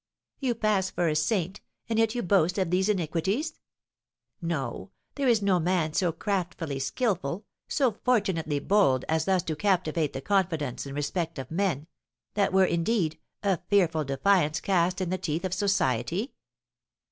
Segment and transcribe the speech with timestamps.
[0.39, 3.59] "You pass for a saint, and yet you boast of these iniquities!
[4.41, 10.13] No, there is no man so craftily skilful, so fortunately bold, as thus to captivate
[10.13, 11.85] the confidence and respect of men;
[12.33, 16.33] that were, indeed, a fearful defiance cast in the teeth of society!"